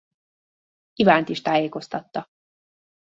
[0.93, 2.27] Ivánt is tájékoztatta.